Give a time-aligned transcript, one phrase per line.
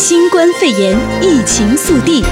[0.00, 2.22] 新冠肺炎疫情速递。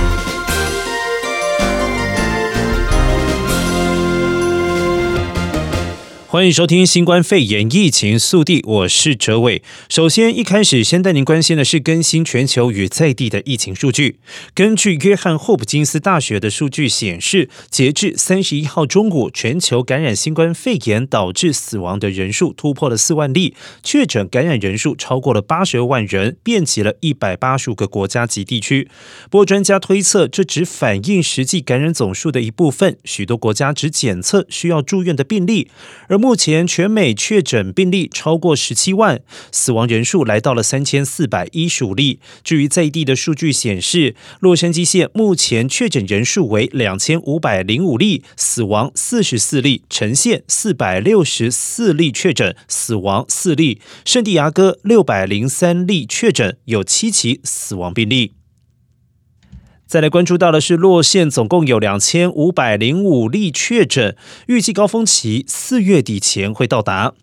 [6.28, 9.62] 欢迎收听新冠肺炎疫情速递，我是哲伟。
[9.88, 14.18] 首先，一开始先带您关心的是更新全球与在地的疫情数据。
[14.52, 23.54] 根据约翰霍普金斯大学的数据显示，截至三十一号中午，全球感染新冠肺炎导致死亡的人数突破了四万例，
[23.84, 28.88] 确诊感染人数超过了八十万人，遍及了一百八十五个国家及地区。
[29.30, 35.70] 不过，专家推测，这只反映实际感染总数的一部分，许多国家只检测需要住院的病例，
[36.08, 39.20] 而目前全美确诊病例超过十七万，
[39.50, 42.20] 死亡人数来到了三千四百一十五例。
[42.42, 58.32] 至于在地的数据显示，洛杉矶县目前确诊人数为两千五百零五例，死亡四十四例；呈现四百六十四例确诊，死亡四例；圣地牙哥六百零三例确诊，有七起死亡病例。
[59.86, 64.16] 再来关注到的是，洛县总共有两千五百零五例确诊，
[64.48, 67.14] 预计高峰期四月底前会到达。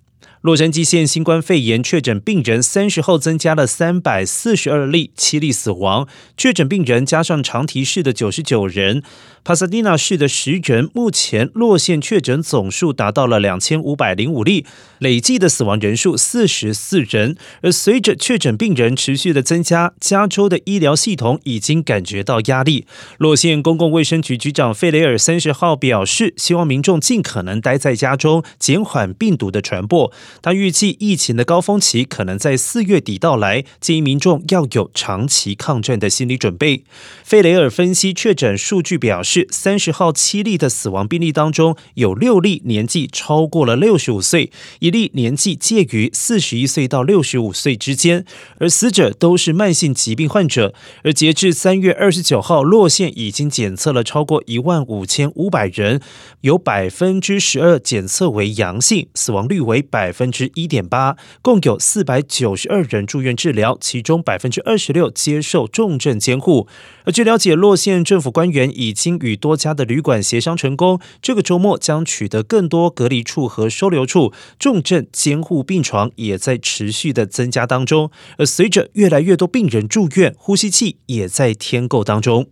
[0.44, 6.06] 洛杉矶县新冠肺炎确诊病人三十号增加了三百四十二例，七例死亡。
[6.36, 9.02] 确诊病人加上长堤市的九十九人，
[9.46, 10.90] 帕萨迪纳市的十人。
[10.94, 14.66] 目前洛县确诊总数达到了两千五百零五例，
[15.00, 17.38] 累计的死亡人数四十四人。
[17.62, 22.86] 而随着确诊病人持续的增加，加州的医疗系统已经感觉到压力。
[23.18, 30.12] 洛县公共卫生局局长费雷尔三十号表示，希望民众尽可能待在家中，减缓病毒的传播。
[30.42, 36.84] 他预计疫情的高峰期可能在四月底到来，建议民众要有长期抗战的心理准备。
[37.24, 48.26] 费雷尔分析确诊数据表示，三十号七例的死亡病例当中，有六例年纪超过了六十五岁，一例年纪介于四十一岁到六十五岁之间，
[48.58, 50.74] 而死者都是慢性疾病患者。
[51.04, 56.02] 而截至三月二十九号，洛县已经检测了超过一万五千五百人，
[56.42, 60.23] 有百分之十二检测为阳性，死亡率为百分。
[60.24, 66.66] 分之一点八，共有四百九十二人住院治疗，其中百分之二十六接受重症监护。
[67.04, 78.10] 而据了解，洛县政府官员已经与多家的旅馆协商成功，这个周末将取得更多隔离处和收留处，重症监护病床也在持续的增加当中。
[78.38, 82.48] 而随着越来越多病人住院，呼吸器也在添购当中。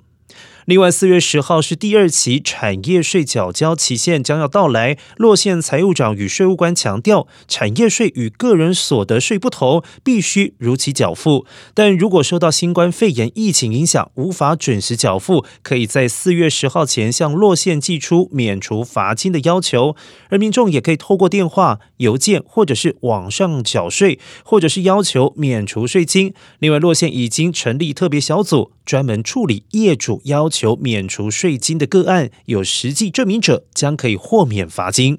[0.66, 4.98] 另外，四月十号是第二期产业税缴交期限将要到来。
[5.18, 11.48] 洛县财务长与税务官强调，产业税与个人所得税不同，必须如期缴付。
[11.74, 19.96] 但如果受到新冠肺炎疫情影响，无法准时缴付，可以在四月十号前向洛县寄出免除罚金的要求。
[20.30, 26.34] 而民众也可以透过电话、邮件或者是网上缴税，或者是要求免除税金。
[26.60, 35.18] 另外，洛县已经成立特别小组，专门处理业主要求免除税金的个案，有实际证明者将可以豁免罚金。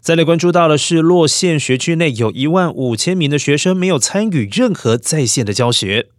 [0.00, 6.10] 再来关注到的是，洛县学区内有一万五千名的学生没有参与任何在线的教学。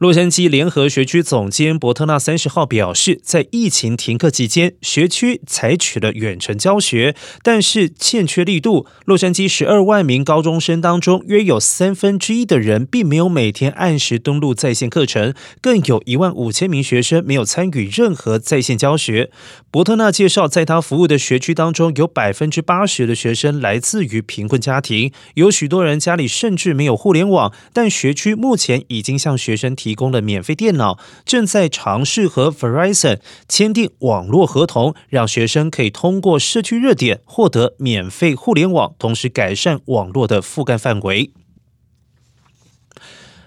[0.00, 8.86] 洛杉矶联合学区总监伯特纳三十号表示，在疫情停课期间，学区采取了远程教学，但是欠缺力度。
[9.04, 19.30] 洛杉矶十二万名高中生当中，约有三分之一的人并没有每天按时登录在线课程，更有一万五千名学生没有参与任何在线教学。
[19.70, 29.89] 伯特纳介绍，在他服务的学区当中，有百分之八十的学生来自于贫困家庭，有许多人家里甚至没有互联网，但学区目前已经向学生提。
[29.90, 33.18] 提供了免费电脑，正在尝试和 Verizon
[33.48, 41.32] 签订网络合同，让学生可以通过社区热点获得免费互联网，同时改善网络的覆盖范围。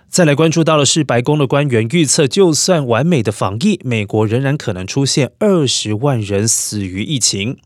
[0.09, 7.58] 再来关注到的是，白宫的官员预测，就算完美的防疫，美国仍然可能出现二十万人死于疫情。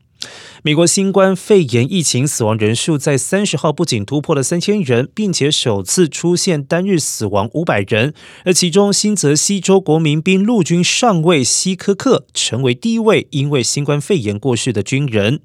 [0.64, 8.14] 美国新冠肺炎疫情死亡人数在三十号不仅突破了三千人，并且首次出现单日死亡五百人。
[8.44, 15.40] 而其中，新泽西州国民兵陆军上尉希科克成为第一位因为新冠肺炎过世的军人。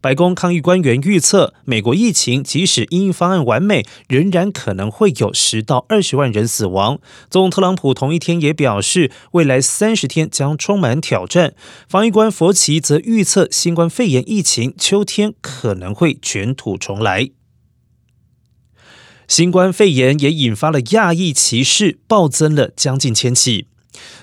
[0.00, 6.98] 白宫抗疫官员预测，美国疫情即使因应方案完美，仍然可能会有十到二十万人死亡。
[7.30, 11.54] 总统特朗普同一天也表示，未来三十天将充满挑战。
[11.88, 14.74] 防疫官佛奇则预测，新冠肺炎疫情。
[14.76, 17.30] 秋天可能会卷土重来。
[19.26, 23.68] 新冠肺炎也引发了亚裔歧视，暴增了将近千起。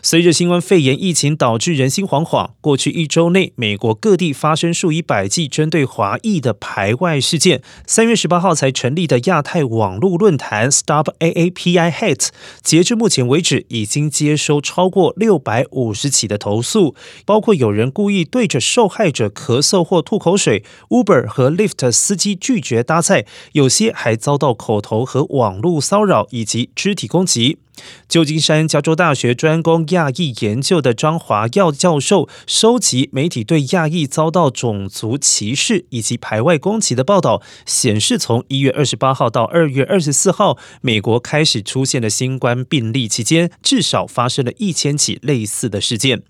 [0.01, 7.61] 随着新冠肺炎疫情导致人心惶惶，过去一周内，美国各地发生数以百计针对华裔的排外事件。
[7.85, 12.29] 三月十八号才成立的亚太网络论坛 Stop AAPI Hate，
[12.61, 16.95] 截至目前为止，已经接收超过六百五十起的投诉，
[17.25, 27.59] 包括有人故意对着受害者咳嗽或吐口水，Uber 和 Lyft 司机拒绝搭载，有些还遭到口头和网络骚扰以及肢体攻击。
[28.07, 46.23] 旧金山加州大学专攻亚裔研究的张华耀教授收集媒体对亚裔遭到种族歧视以及排外攻击的报道，显示从一月二十八号到二月二十四号，美国开始出现的新冠病例期间，至少发生了一千起类似的事件。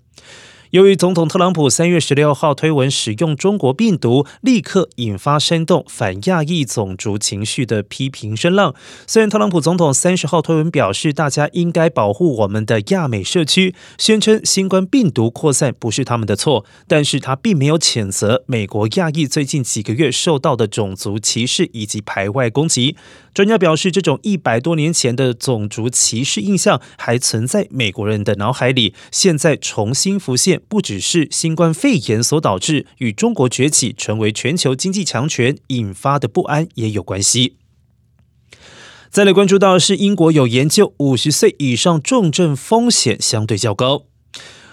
[0.72, 8.74] 由于总统特朗普三月十六号推文使用中国病毒，立刻引发煽动反亚裔种族情绪的批评声浪。
[9.06, 22.96] 虽然特朗普总统三十号推文表示大家应该保护我们的亚美社区，宣称新冠病毒扩散不是他们的错，但是他并没有谴责美国亚裔最近几个月受到的种族歧视以及排外攻击。
[23.34, 37.56] 专家表示，这种一百多年前的种族歧视印象还存在美国人的脑海里，现在重新浮现，不只是新冠肺炎所导致，与中国崛起成为全球经济强权引发的不安也有关系。
[39.10, 44.04] 再来关注到是，英国有研究，五十岁以上重症风险相对较高。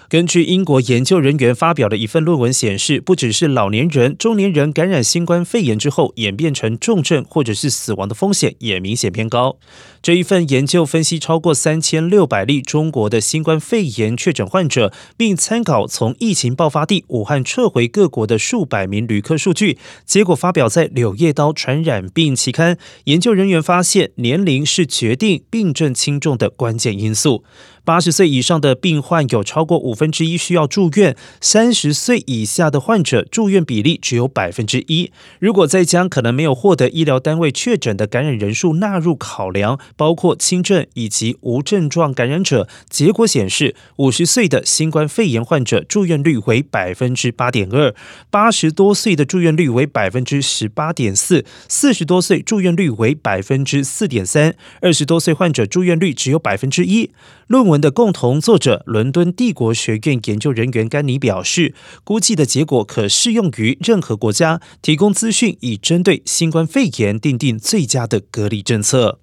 [0.10, 9.58] 根据英国研究人员发表的一份论文显示，不只是老年人、中年人感染新冠肺炎之后演变成重症或者是死亡的风险也明显偏高。
[10.02, 22.76] 这一份研究分析超过三千六百例中国的新冠肺炎确诊患者，并参考从疫情爆发地武汉撤回各国的数百名旅客数据，结果发表在《柳叶刀传染病期刊》。
[23.04, 27.44] 研究人员发现，年龄是决定病症轻重的关键因素。
[27.90, 35.12] 八十岁以上的病患有超过五分之一需要住院，三十岁以下的患者住院比例只有百分之一。
[35.40, 47.96] 如果再将可能没有获得医疗单位确诊的感染人数纳入考量，包括轻症以及无症状感染者，结果显示，五十岁的新冠肺炎患者住院率为百分之八点二，
[48.30, 57.10] 八十多岁的住院率为百分之十八点四，四十多岁住院率为百分之四点三，二十多岁患者住院率只有百分之一。
[57.48, 61.74] 论文的共同作者，伦敦帝国学院研究人员甘尼表示，
[62.04, 69.20] 估计的结果可适用于任何国家，提供资讯以针对新冠肺炎订定最佳的隔离政策。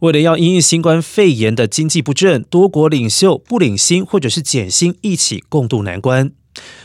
[0.00, 6.30] 为了要因应新冠肺炎的经济不振，多国领袖不领薪或者是减薪，一起共度难关。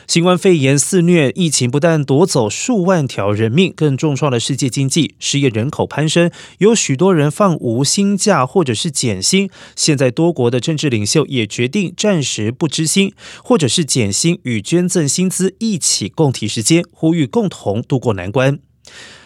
[0.08, 9.50] 新冠肺炎肆虐，疫情不但夺走数万条人命，更重创了世界经济，失业人口攀升，有许多人放无薪假或者是减薪。
[9.76, 18.60] 现在多国的政治领袖也决定暂时不支薪，或者是减薪与捐赠薪资一起共提时间，呼吁共同度过难关。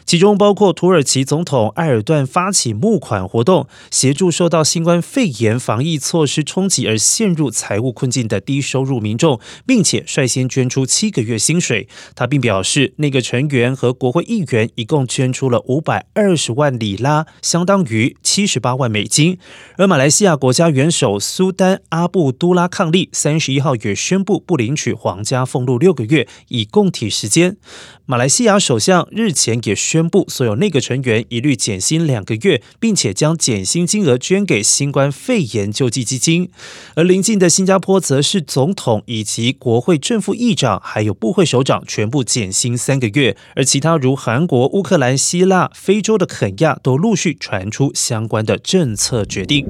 [0.07, 11.89] 其中包括土耳其总统埃尔段发起募款活动，协助受到新冠肺炎防疫措施冲击而陷入财务困境的低收入民众，并且率先捐出七个月薪水。
[12.15, 19.37] 他并表示，内阁成员和国会议员一共捐出了五百二十万里拉，相当于七十八万美金。
[19.75, 27.57] 而马来西亚国家元首苏丹阿布都拉抗力三十一号也宣布不领取皇家俸禄六个月，以供体时间。
[28.05, 36.51] 马来西亚首相日前也宣宣布，所有内阁成员一律减薪两个月，并且将减薪金额捐给新冠肺炎救济基金。
[36.93, 43.35] 而邻近的新加坡，则是总统以及国会正副议长，还有部会首长全部减薪三个月。
[43.55, 49.65] 而其他如韩国、乌克兰、希腊、非洲的肯亚，都陆续传出相关的政策决定。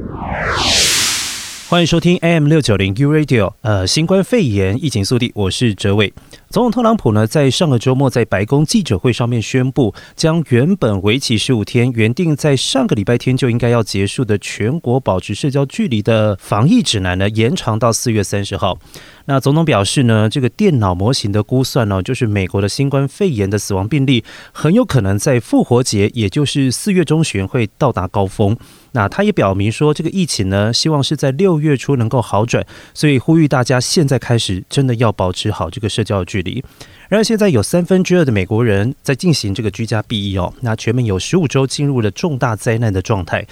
[1.70, 6.14] 欢迎收听 AM 六九零 U Radio，呃，新冠肺炎疫情速递，我是哲伟。
[6.50, 18.80] 总统特朗普呢，在上个周末在白宫记者会上面宣布，将原本为期十五天、原定在上个礼拜天就应该要结束的全国保持社交距离的防疫指南呢，延长到四月三十号。
[19.26, 24.24] 那总统表示呢，这个电脑模型的估算呢，就是美国的新冠肺炎的死亡病例
[24.54, 28.56] 很有可能在复活节，也就是四月中旬会到达高峰。
[28.94, 36.64] 那他也表明说，这个疫情呢，希望是在六月初能够好转，所以呼吁大家现在开始真的要保持好这个社交距距离。
[37.10, 43.48] 然而，现在有三分之二的美国人在进行这个居家避疫哦，那全美有十五州进入了重大灾难的状态。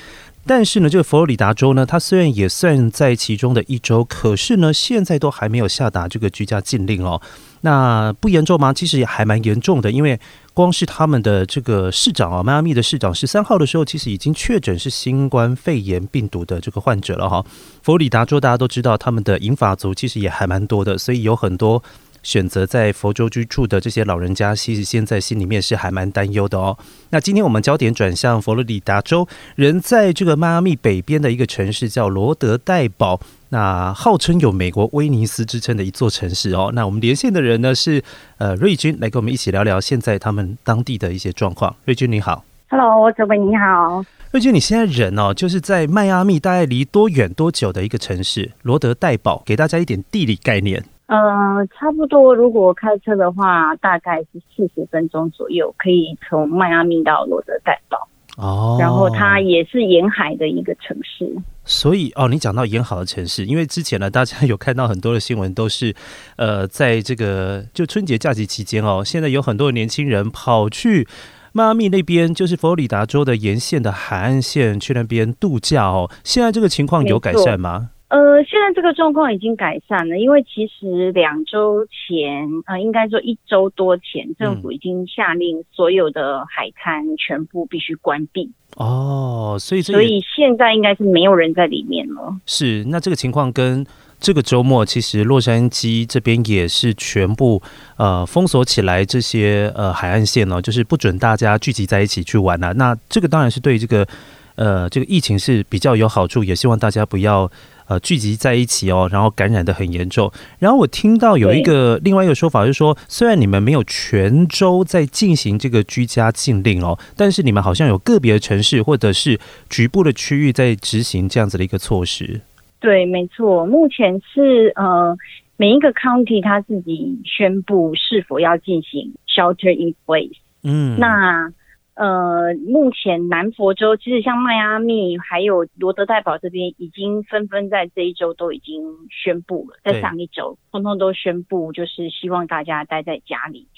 [0.47, 7.19] 但是呢，这个佛罗里达州呢，它虽然也算在其中的一周，可是呢，现在都还没有下达这个居家禁令哦。
[7.61, 8.71] 那不严重吗？
[8.71, 10.19] 其实也还蛮严重的，因为
[10.53, 17.43] 光是他们的这个市长啊，迈阿密的市长十三号的时候，其实已经确诊是新冠肺炎病毒的这个患者了哈。
[17.81, 21.81] 佛罗里达州大家都知道，他们的银发族其实也还蛮多的，所以有很多。
[22.25, 26.75] 选择在佛州居住的这些老人家，其实现在心里面是还蛮担忧的哦。
[27.11, 36.71] 那今天我们焦点转向佛罗里达州，人在这个迈阿密北边的一个城市叫罗德代堡，那号称有美国威尼斯之称的一座城市哦。
[36.73, 38.03] 那我们连线的人呢是
[38.39, 41.75] 呃瑞军，来跟我们一起聊聊现在他们当地的一些状况。
[41.85, 44.03] 瑞军你好，Hello，哲伟你好。
[44.31, 50.83] 瑞军你现在人哦，就是在迈阿密大概离多远多久的一个城市罗德代堡，给大家一点地理概念。
[51.07, 57.97] 呃，差不多，如果开车的话，大概是四十分钟左右，可以从迈阿密到罗德代堡。
[58.37, 61.31] 哦，然后它也是沿海的一个城市。
[61.63, 65.95] 所以哦，你讲到沿海的城市，因为之前呢，大家有看到很多的新闻，都是
[66.35, 71.07] 呃，在这个就春节假期期间哦，现在有很多的年轻人跑去
[71.53, 76.11] 迈阿密那边，就是佛罗里达州的沿线的海岸线去那边度假哦。
[76.25, 77.91] 现在这个情况有改善吗？
[78.07, 88.51] 呃，现在这个状况已经改善了，因为其实两周前，呃，应该说一周多前，政府已经下令所有的海滩全部必须关闭。
[88.77, 92.35] 哦，所以所以现在应该是没有人在里面了。
[92.45, 93.85] 是，那这个情况跟
[94.19, 97.61] 这个周末，其实洛杉矶这边也是全部
[97.97, 102.71] 呃封锁起来这些呃海岸线呢，就是不准大家聚集在一起去玩啊。
[102.73, 104.07] 那这个当然是对这个
[104.55, 107.51] 呃这个疫情是比较有好处，也希望大家不要。
[107.87, 110.31] 呃，聚集在一起哦，然后感染的很严重。
[110.57, 122.41] 然后我听到有一个另外一个说法，就是说，虽然你们没有全州在进行这个居家禁令哦，但是你们好像有个别的城市或者是局部的区域在执行这样子的一个措施。
[122.79, 125.15] 对，没错，目前是呃
[125.55, 130.37] 每一个 county 他自己宣布是否要进行 shelter in place。
[130.63, 131.53] 嗯，那。
[131.95, 143.69] 呃，目前南佛州其实像迈阿密还有罗德代堡这边，已经纷纷在这一周都已经宣布了，在上一周通通都宣布，就是希望大家待在家里。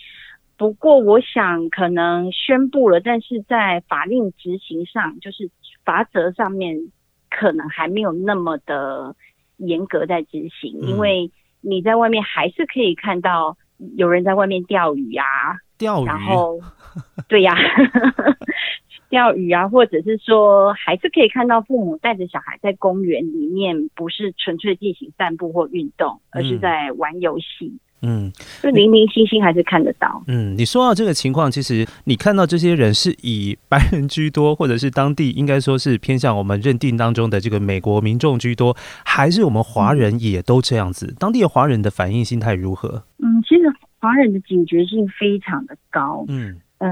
[0.58, 5.52] 不过，我想可能宣布了，但是在法令执行上，就是
[5.86, 6.92] 罚则上面
[7.30, 9.16] 可能还没有那么的
[9.58, 11.30] 严格在执行，因为
[11.62, 13.56] 你在外面还是可以看到
[13.96, 15.26] 有人在外面钓鱼啊。
[15.78, 16.60] 钓鱼，然后，
[17.28, 17.56] 对呀，
[19.10, 27.78] 钓鱼啊，或者是说，还是可以看到父母带着小孩在公园里面，不是纯粹进行散步或运动，而是在玩游戏。
[28.02, 30.24] 嗯，就零零星星还是看得到。
[30.28, 41.16] 嗯，你说到这个情况，其实你看到这些人是以白人居多，或者是当地应该说是偏向我们认定当中的这个美国民众居多，还是我们华人也都这样子？
[41.18, 43.04] 当地的华人的反应心态如何？
[43.20, 43.64] 嗯，其实。
[44.00, 46.24] 华人的警觉性非常的高。
[46.28, 46.90] 嗯，呃，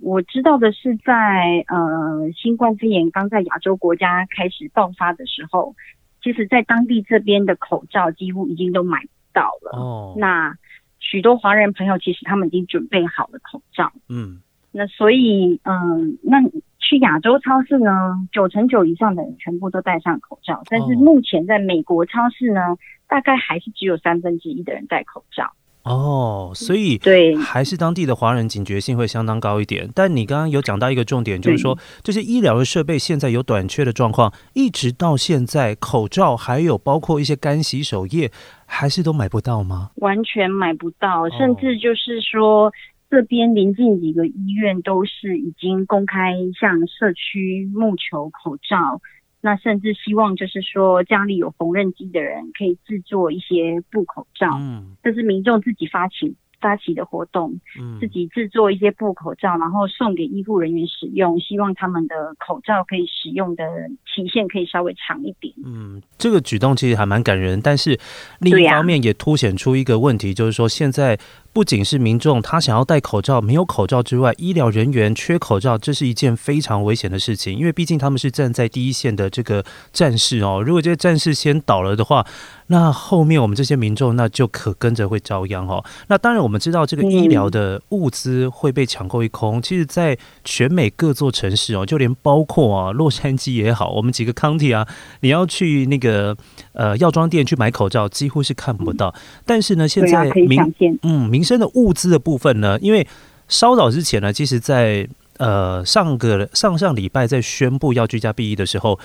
[0.00, 5.76] 我知道的是在，在呃新冠肺炎刚在亚洲国家开始爆发的时候，
[6.22, 9.78] 其实，在当地这边的口罩几乎已经都买不到了。
[9.78, 10.56] 哦，那
[10.98, 13.92] 许多华人朋友其实他们已经准备好了口罩。
[14.08, 14.40] 嗯，
[14.72, 16.38] 那所以，嗯、呃，那
[16.78, 22.76] 去亚洲超市呢，九成九以上的人全部都戴上口罩，但是目前在美国超市呢，
[23.08, 25.52] 大概还是只有三分之一的人戴口罩。
[25.84, 29.90] 哦，所以对，还是当地的华人警觉性会相当高一点。
[29.94, 38.30] 但你刚刚有讲到一个重点，就是说这些医疗的设备现在有短缺的状况，一直到现在，口罩还有包括一些干洗手液，
[38.64, 39.90] 还是都买不到吗？
[39.96, 42.72] 完全买不到，甚至就是说，
[43.10, 49.00] 这边临近几个医院都是已经公开向社区募求口罩。
[49.44, 63.64] 那甚至希望就是说，家里有缝纫机的人可以制作一些布口罩，嗯，这是民众自己发起发起的活动，嗯，自己制作一些布口罩，然后送给医护人员使用，希望他们的口罩可以使用的
[64.06, 65.52] 期限可以稍微长一点。
[65.64, 67.98] 嗯，这个举动其实还蛮感人，但是
[68.38, 71.18] 另一方面也凸显出一个问题，就是说现在。
[71.52, 77.58] 不仅是民众他想要戴口罩，没有口罩之外，医疗人员缺口罩，这是一件非常危险的事情。
[77.58, 80.62] 因为毕竟他们是站在第一线的这个战士哦。
[80.64, 82.26] 如果这些战士先倒了的话，
[82.68, 85.84] 那后面我们这些民众那就可跟着会遭殃哦。
[86.08, 89.60] 那当然我们知道这个医疗的物资会被抢购一空。
[89.60, 94.88] 其实，在全美各座城市哦，就连包括啊洛杉矶也好，我们几个 county 啊，
[95.20, 96.34] 你要去那个
[96.72, 99.14] 呃药妆店去买口罩，几乎是看不到。
[99.46, 100.60] 但是呢，现在民
[101.02, 103.06] 嗯民民生的物资的部分呢，因为
[103.48, 108.98] 稍早之前呢，其实在呃上个上上礼拜在宣布要居家避疫的时候，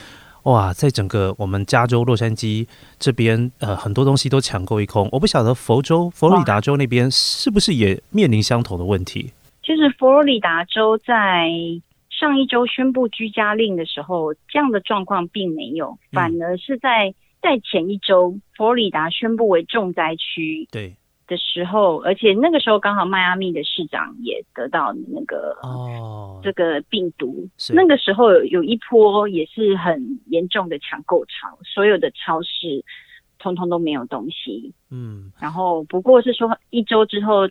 [0.43, 2.65] 哇，在整个我们加州洛杉矶
[2.97, 5.09] 这边，呃，很多东西都抢购一空。
[5.11, 9.31] 我不晓得佛州佛罗里达州那边是不是也面临相同的问题？
[9.63, 11.49] 其实佛罗里达州在
[12.09, 17.13] 上一周宣布居家令的时候，这样的状况并没有，反而是在
[17.47, 20.67] 在前一周，佛罗里达宣布为重灾区。
[20.71, 20.95] 对。
[21.27, 32.81] 的时候，而且那个时候刚好迈阿密的市长也得到那个哦这个病毒，那个时候有有一波也是很严重的抢购潮，所有的超市
[33.39, 34.73] 通通都没有东西。
[34.89, 37.49] 嗯，然后不过是说一周之后，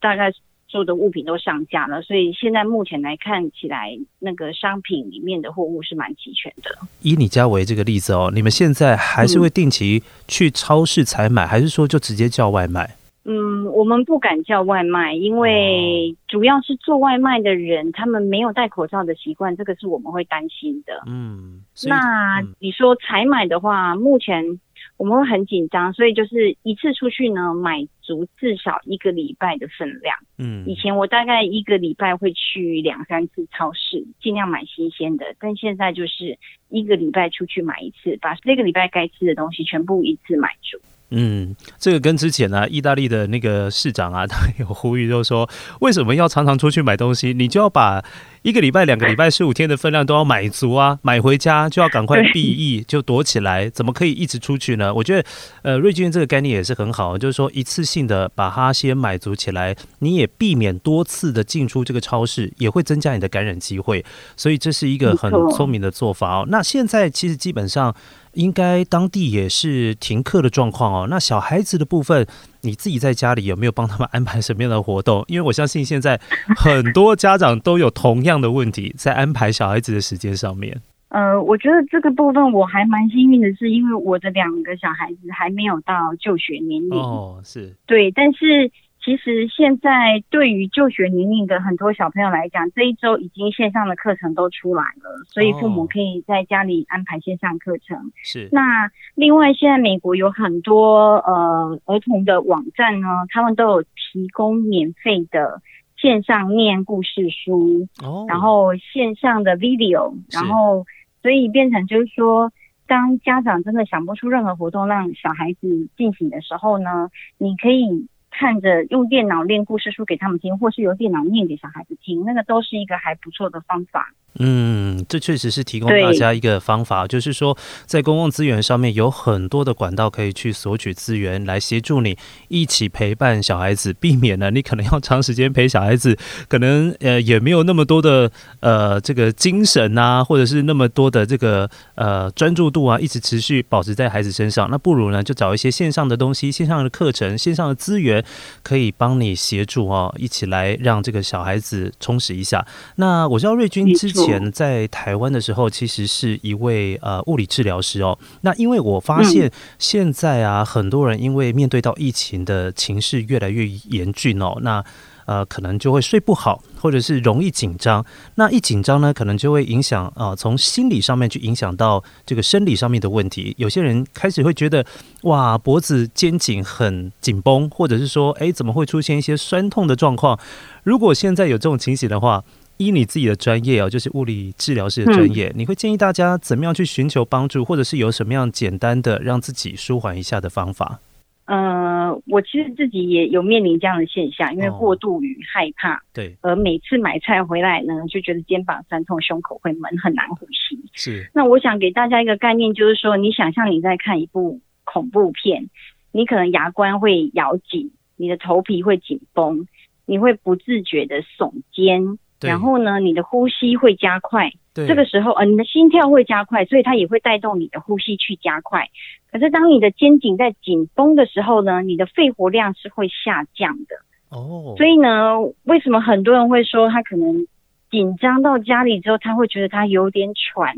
[0.00, 0.30] 大概
[0.68, 6.70] 所有的物品都上架了，所以现在目前来看起来，那个商品里面的货物是蛮齐全的。
[7.00, 12.94] 以你家为这个例子哦，你们现在还是会定期去超市采买，嗯、还是说就直接叫外卖？
[13.24, 21.02] 嗯，我们不敢叫外卖，因为主要是做外卖的人，他们没有戴口罩的习惯，这个是我们会担心的。
[21.06, 24.58] 嗯，那你说采买的话，目前
[24.96, 30.16] 我们会很紧张，所以就是一次出去呢，买足至少一个礼拜的分量。
[30.38, 40.78] 嗯，以前我大概一个礼拜会去两三次超市，尽量买新鲜的，但现在就是一个礼拜出去买一次，把这个礼拜该吃的东西全部一次买足。
[41.10, 45.48] 嗯，这个跟之前呢、啊，意大利的那个市长啊，他有呼吁，就是说，
[45.80, 47.32] 为什么要常常出去买东西？
[47.32, 48.04] 你就要把
[48.42, 54.92] 一个礼拜、两个礼拜、十五天的分量都要买足啊，买回家就要赶快避疫，就躲起来，怎么可以一直出去呢？
[54.92, 55.28] 我觉得，
[55.62, 64.04] 呃，瑞君这个概念也是很好，就是说一次性的把它先买足起来，你也避免多次的进出这个超市，也会增加你的感染机会，
[64.36, 66.46] 所以这是一个很聪明的做法哦。
[66.50, 67.94] 那现在其实基本上。
[68.32, 71.06] 应该当地也是停课的状况哦。
[71.08, 72.26] 那小孩子的部分，
[72.62, 75.24] 你自己在家里有没有帮他们安排什么样的活动？
[75.28, 76.20] 因为我相信现在
[76.56, 80.80] 很多家长都有同样的问题，在安排小孩子的时间上面。
[81.08, 88.70] 呃，我觉得这个部分我还蛮幸运的，是因为我的两个小孩子还没有到就学年龄哦，是对，但是。
[89.00, 98.12] 其实现在对于就学年龄的很多小朋友来讲，这一周已经线上的课程都出来了，所以父母可以在家里安排线上课程。
[98.22, 98.48] 是。
[98.52, 105.62] 那另外，现在美国有很多呃儿童的网站呢，他们都有提供免费的
[105.96, 110.84] 线上念故事书，哦，然后线上的 video，然后
[111.22, 112.52] 所以变成就是说，
[112.86, 117.08] 当家长真的想不出任何活动让小孩子进行的时候呢，
[117.38, 118.06] 你可以。
[118.38, 124.14] 看着用电脑念故事书给他们听，或是由电脑念给小孩子听，那个都是一个还不错的方法。
[124.40, 144.70] 嗯，这确实是提供大家一个方法，就是说在公共资源上面有很多的管道可以去索取资源，来协助你一起陪伴小孩子，避免了你可能要长时间陪小孩子，可能呃也没有那么多的呃这个精神啊，或者是那么多的这个呃专注度啊，一直持续保持在孩子身上。
[144.70, 148.24] 那不如呢，就找一些线上的东西、线上的课程、线上的资源，
[148.62, 152.64] 可以帮你协助哦，一起来让这个小孩子充实一下。
[152.96, 154.38] 那我知道瑞君之前。
[154.38, 158.18] 前在台湾的时候，其实是一位呃物理治疗师哦。
[158.42, 164.84] 那因为我发现现在啊，很多人因为面对到疫情的情势越来越严峻哦，那
[165.24, 168.04] 呃可能就会睡不好，或者是容易紧张。
[168.34, 173.54] 那一紧张呢，可能就会影响啊，从心理上面去影响到这个生理上面的问题。
[173.56, 174.84] 有些人开始会觉得
[175.22, 180.38] 哇，脖子肩颈很紧绷，或者是说，哎，怎么会出现一些酸痛的状况？
[180.84, 182.42] 如果现在有这种情形的话，
[182.78, 191.00] 依你自己的专业哦，就是物理治疗师的专业，嗯，你会建议大家怎么样去寻求帮助，或者是有什么样简单的让自己舒缓一下的方法？
[191.46, 200.78] 呃，我其实自己也有面临这样的现象，因为过度与害怕，哦，对，而每次买菜回来呢，就觉得肩膀酸痛、胸口会闷、很难呼吸。
[200.92, 205.70] 是，那我想给大家一个概念，就是说，你想象你在看一部恐怖片，
[206.12, 209.66] 你可能牙关会咬紧，你的头皮会紧绷，
[210.04, 212.18] 你会不自觉的耸肩。
[212.40, 218.88] 然后呢，你的呼吸会加快，对，这个时候，呃，你的心跳会加快，所以它也会带动你的呼吸去加快。
[219.30, 223.96] 可是当你的肩颈在紧绷的时候呢，你的肺活量是会下降的。
[224.30, 227.46] 哦，所以呢，为什么很多人会说他可能
[227.90, 230.76] 紧张到家里之后，他会觉得他有点喘？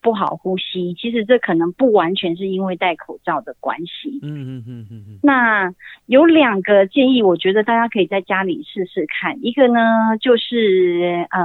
[0.00, 4.20] 不好呼吸，其实这可能不完全是因为戴口罩的关系。
[4.22, 5.18] 嗯嗯嗯嗯嗯。
[5.22, 5.72] 那
[6.06, 9.44] 有两个建议，我觉得大家可以在家里试试看。
[9.44, 11.40] 一个呢，就是呃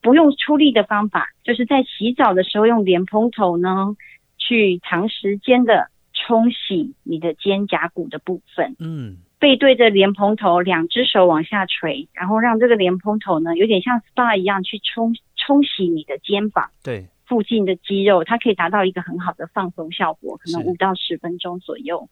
[0.00, 3.96] 不用出力的方法，就是在洗澡的时候用莲蓬头呢，
[4.38, 8.76] 去长时间的冲洗你的肩胛骨的部分。
[8.78, 9.16] 嗯。
[9.38, 16.70] 背对着莲蓬头，两只手往下垂，然后让这个莲蓬头呢，有点像 SPA 一样去冲冲洗你的肩膀。
[16.82, 17.06] 对。
[17.26, 22.08] 附近的肌肉，它可以达到一个很好的放松效果，可能五到十分钟左右。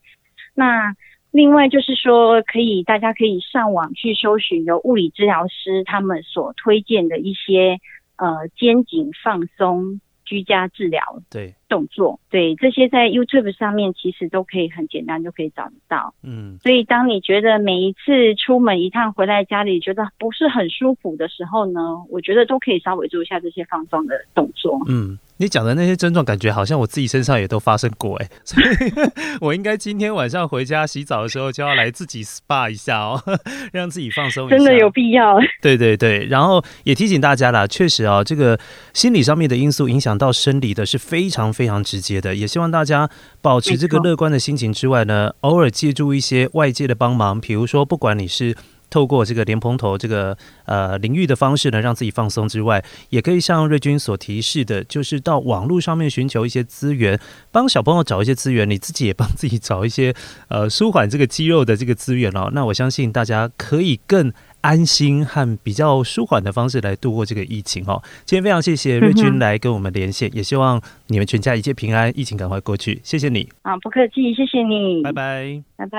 [0.55, 0.95] 那
[1.31, 7.79] 另外就是说，可以大家可以上网去搜寻由物理治疗师他们所推荐的一些
[8.17, 10.01] 呃肩颈放松。
[10.25, 16.15] 居家治疗对动作对，对这些在 YouTube 上面其实都可以很简单就可以找得到。
[16.23, 24.81] 嗯，所以当你觉得每一次出门一趟回来家里觉得不是很舒服的时候呢，我觉得都可以稍微做一下这些放松的动作。
[24.89, 25.19] 嗯。
[25.39, 28.67] 你讲的那些症状，感觉好像我自己身上也都发生过哎，所以
[29.43, 33.21] 我应该今天晚上回家洗澡的时候就要来自己 SPA 一下哦，
[33.73, 34.57] 让自己放松一下。
[34.57, 35.37] 真的有必要。
[35.61, 38.59] 对对对，然后也提醒大家啦，确实啊，这个
[38.93, 43.11] 心理上面的因素影响到生理的是非常非常直接的，也希望大家
[43.43, 48.57] 保持这个乐观的心情之外呢，偶尔借助一些外界的帮忙，比如说不管你是。
[48.95, 57.19] 透过这个莲蓬头这个呃淋浴的方式呢，让自己放松之外，也可以像瑞军所提示的，就是到网络上面寻求一些资源，
[57.51, 60.15] 帮小朋友找一些资源，你自己也帮自己找一些
[60.47, 62.51] 呃舒缓这个肌肉的这个资源哦。
[62.53, 68.01] 那我相信大家可以更安心和比较舒缓的方式来度过这个疫情哦。
[68.25, 73.01] 今天非常谢谢瑞军来跟我们连线，嗯、也希望你们全家一切平安，疫情赶快过去。
[73.03, 75.99] 谢谢你啊，不客气，谢谢你，拜拜，拜拜。